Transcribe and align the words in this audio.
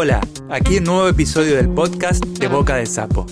Hola, 0.00 0.20
aquí 0.48 0.76
un 0.76 0.84
nuevo 0.84 1.08
episodio 1.08 1.56
del 1.56 1.70
podcast 1.70 2.24
de 2.24 2.46
Boca 2.46 2.76
de 2.76 2.86
Sapo. 2.86 3.26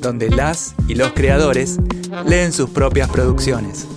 Donde 0.00 0.30
las 0.30 0.76
y 0.86 0.94
los 0.94 1.10
creadores 1.10 1.78
leen 2.24 2.52
sus 2.52 2.70
propias 2.70 3.10
producciones. 3.10 3.88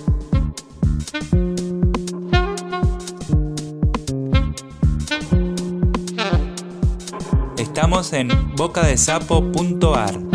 Estamos 7.56 8.12
en 8.14 8.30
bocadesapo.ar. 8.56 10.29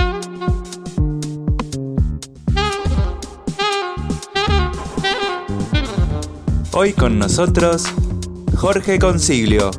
Hoy 6.77 6.91
con 6.91 7.17
nosotros, 7.17 7.85
Jorge 8.57 8.99
Consiglio. 8.99 9.71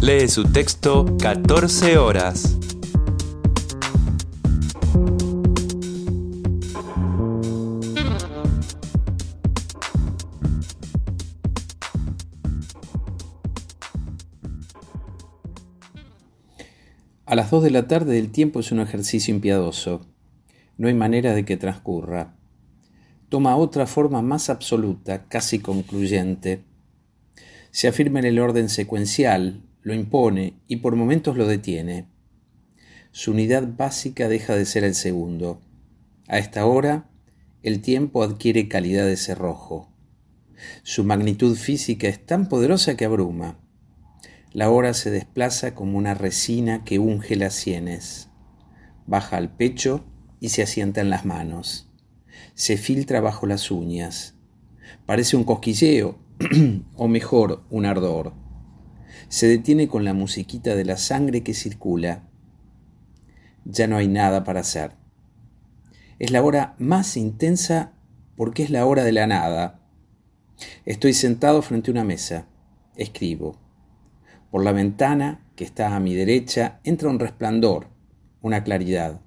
Lee 0.00 0.26
su 0.26 0.44
texto 0.44 1.04
14 1.20 1.98
horas. 1.98 2.56
A 17.26 17.34
las 17.34 17.50
2 17.50 17.64
de 17.64 17.70
la 17.70 17.86
tarde 17.86 18.18
el 18.18 18.30
tiempo 18.30 18.60
es 18.60 18.72
un 18.72 18.80
ejercicio 18.80 19.34
impiedoso. 19.34 20.06
No 20.78 20.88
hay 20.88 20.94
manera 20.94 21.34
de 21.34 21.44
que 21.44 21.58
transcurra. 21.58 22.32
Toma 23.32 23.56
otra 23.56 23.86
forma 23.86 24.20
más 24.20 24.50
absoluta, 24.50 25.24
casi 25.26 25.58
concluyente. 25.58 26.64
Se 27.70 27.88
afirma 27.88 28.18
en 28.18 28.26
el 28.26 28.38
orden 28.38 28.68
secuencial, 28.68 29.62
lo 29.80 29.94
impone 29.94 30.60
y 30.68 30.76
por 30.76 30.96
momentos 30.96 31.38
lo 31.38 31.46
detiene. 31.46 32.04
Su 33.10 33.30
unidad 33.30 33.66
básica 33.74 34.28
deja 34.28 34.54
de 34.54 34.66
ser 34.66 34.84
el 34.84 34.94
segundo. 34.94 35.62
A 36.28 36.36
esta 36.36 36.66
hora, 36.66 37.08
el 37.62 37.80
tiempo 37.80 38.22
adquiere 38.22 38.68
calidad 38.68 39.06
de 39.06 39.16
cerrojo. 39.16 39.88
Su 40.82 41.02
magnitud 41.02 41.56
física 41.56 42.08
es 42.08 42.26
tan 42.26 42.50
poderosa 42.50 42.98
que 42.98 43.06
abruma. 43.06 43.56
La 44.52 44.68
hora 44.68 44.92
se 44.92 45.10
desplaza 45.10 45.74
como 45.74 45.96
una 45.96 46.12
resina 46.12 46.84
que 46.84 46.98
unge 46.98 47.36
las 47.36 47.54
sienes. 47.54 48.28
Baja 49.06 49.38
al 49.38 49.56
pecho 49.56 50.04
y 50.38 50.50
se 50.50 50.62
asienta 50.62 51.00
en 51.00 51.08
las 51.08 51.24
manos. 51.24 51.88
Se 52.54 52.76
filtra 52.76 53.20
bajo 53.20 53.46
las 53.46 53.70
uñas. 53.70 54.34
Parece 55.06 55.36
un 55.36 55.44
cosquilleo, 55.44 56.18
o 56.96 57.08
mejor, 57.08 57.64
un 57.70 57.86
ardor. 57.86 58.32
Se 59.28 59.46
detiene 59.46 59.88
con 59.88 60.04
la 60.04 60.14
musiquita 60.14 60.74
de 60.74 60.84
la 60.84 60.96
sangre 60.96 61.42
que 61.42 61.54
circula. 61.54 62.28
Ya 63.64 63.86
no 63.86 63.96
hay 63.96 64.08
nada 64.08 64.44
para 64.44 64.60
hacer. 64.60 64.92
Es 66.18 66.30
la 66.30 66.42
hora 66.42 66.74
más 66.78 67.16
intensa 67.16 67.92
porque 68.36 68.62
es 68.62 68.70
la 68.70 68.86
hora 68.86 69.04
de 69.04 69.12
la 69.12 69.26
nada. 69.26 69.80
Estoy 70.84 71.12
sentado 71.12 71.62
frente 71.62 71.90
a 71.90 71.92
una 71.92 72.04
mesa. 72.04 72.46
Escribo. 72.96 73.58
Por 74.50 74.64
la 74.64 74.72
ventana, 74.72 75.46
que 75.56 75.64
está 75.64 75.96
a 75.96 76.00
mi 76.00 76.14
derecha, 76.14 76.80
entra 76.84 77.08
un 77.08 77.18
resplandor, 77.18 77.88
una 78.40 78.62
claridad. 78.64 79.20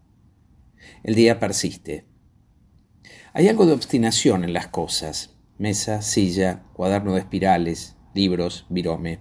El 1.04 1.16
día 1.16 1.40
persiste. 1.40 2.06
Hay 3.34 3.48
algo 3.48 3.66
de 3.66 3.74
obstinación 3.74 4.44
en 4.44 4.54
las 4.54 4.68
cosas. 4.68 5.36
Mesa, 5.58 6.02
silla, 6.02 6.64
cuaderno 6.74 7.14
de 7.14 7.20
espirales, 7.20 7.96
libros, 8.14 8.66
virome. 8.70 9.20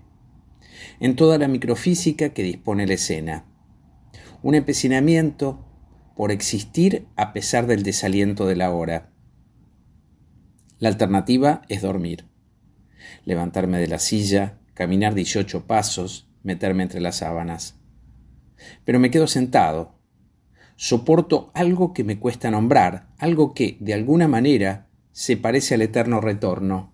En 1.00 1.16
toda 1.16 1.38
la 1.38 1.48
microfísica 1.48 2.30
que 2.30 2.42
dispone 2.42 2.86
la 2.86 2.94
escena. 2.94 3.44
Un 4.42 4.54
empecinamiento 4.54 5.64
por 6.16 6.30
existir 6.30 7.06
a 7.16 7.32
pesar 7.32 7.66
del 7.66 7.82
desaliento 7.82 8.46
de 8.46 8.56
la 8.56 8.70
hora. 8.70 9.10
La 10.78 10.88
alternativa 10.88 11.62
es 11.68 11.82
dormir. 11.82 12.26
Levantarme 13.24 13.78
de 13.78 13.88
la 13.88 13.98
silla, 13.98 14.58
caminar 14.74 15.14
18 15.14 15.66
pasos, 15.66 16.28
meterme 16.42 16.82
entre 16.82 17.00
las 17.00 17.16
sábanas. 17.16 17.76
Pero 18.84 19.00
me 19.00 19.10
quedo 19.10 19.26
sentado. 19.26 19.93
Soporto 20.76 21.50
algo 21.54 21.92
que 21.94 22.04
me 22.04 22.18
cuesta 22.18 22.50
nombrar, 22.50 23.08
algo 23.18 23.54
que, 23.54 23.76
de 23.80 23.94
alguna 23.94 24.28
manera, 24.28 24.88
se 25.12 25.36
parece 25.36 25.74
al 25.74 25.82
eterno 25.82 26.20
retorno. 26.20 26.92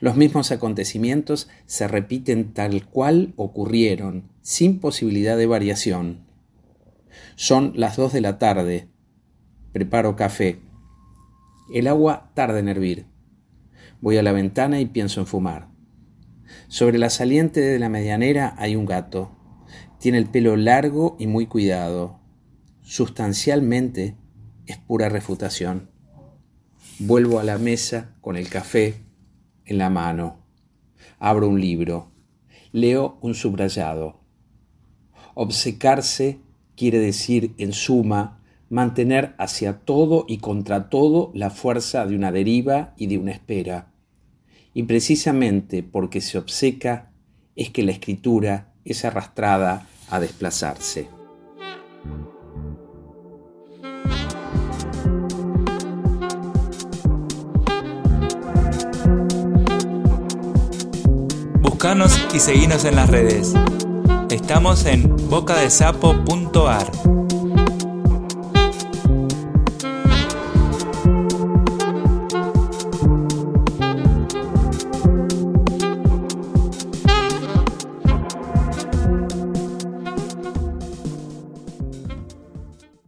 Los 0.00 0.16
mismos 0.16 0.50
acontecimientos 0.50 1.48
se 1.66 1.86
repiten 1.86 2.52
tal 2.52 2.86
cual 2.86 3.34
ocurrieron, 3.36 4.30
sin 4.40 4.80
posibilidad 4.80 5.36
de 5.36 5.46
variación. 5.46 6.26
Son 7.36 7.72
las 7.76 7.96
dos 7.96 8.12
de 8.12 8.20
la 8.20 8.38
tarde. 8.38 8.88
Preparo 9.72 10.16
café. 10.16 10.60
El 11.72 11.86
agua 11.86 12.30
tarda 12.34 12.58
en 12.58 12.68
hervir. 12.68 13.06
Voy 14.00 14.16
a 14.16 14.22
la 14.22 14.32
ventana 14.32 14.80
y 14.80 14.86
pienso 14.86 15.20
en 15.20 15.26
fumar. 15.26 15.68
Sobre 16.68 16.98
la 16.98 17.10
saliente 17.10 17.60
de 17.60 17.78
la 17.78 17.88
medianera 17.88 18.54
hay 18.58 18.74
un 18.74 18.86
gato. 18.86 19.36
Tiene 19.98 20.18
el 20.18 20.26
pelo 20.26 20.56
largo 20.56 21.16
y 21.18 21.26
muy 21.26 21.46
cuidado. 21.46 22.18
Sustancialmente 22.88 24.16
es 24.64 24.78
pura 24.78 25.10
refutación. 25.10 25.90
Vuelvo 26.98 27.38
a 27.38 27.44
la 27.44 27.58
mesa 27.58 28.16
con 28.22 28.36
el 28.36 28.48
café 28.48 29.04
en 29.66 29.76
la 29.76 29.90
mano. 29.90 30.38
Abro 31.18 31.50
un 31.50 31.60
libro. 31.60 32.10
Leo 32.72 33.18
un 33.20 33.34
subrayado. 33.34 34.22
Obsecarse 35.34 36.40
quiere 36.76 36.98
decir, 36.98 37.54
en 37.58 37.74
suma, 37.74 38.40
mantener 38.70 39.34
hacia 39.36 39.80
todo 39.80 40.24
y 40.26 40.38
contra 40.38 40.88
todo 40.88 41.30
la 41.34 41.50
fuerza 41.50 42.06
de 42.06 42.16
una 42.16 42.32
deriva 42.32 42.94
y 42.96 43.08
de 43.08 43.18
una 43.18 43.32
espera 43.32 43.92
y 44.72 44.84
precisamente 44.84 45.82
porque 45.82 46.20
se 46.20 46.38
obseca 46.38 47.10
es 47.56 47.70
que 47.70 47.82
la 47.82 47.90
escritura 47.90 48.72
es 48.84 49.04
arrastrada 49.04 49.88
a 50.08 50.20
desplazarse. 50.20 51.17
Buscanos 61.78 62.18
y 62.34 62.40
seguinos 62.40 62.84
en 62.84 62.96
las 62.96 63.08
redes. 63.08 63.54
Estamos 64.30 64.84
en 64.84 65.14
bocadesapo.ar. 65.30 67.17